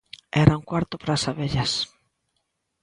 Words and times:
Era 0.43 0.55
un 0.59 0.63
cuarto 0.69 0.95
para 1.01 1.13
as 1.17 1.27
abellas. 1.31 1.71